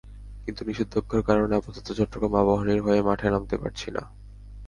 [0.45, 4.03] কিন্তু নিষেধাজ্ঞার কারণে আপাতত চট্টগ্রাম আবাহনীর হয়ে মাঠে নামতে পারছি না।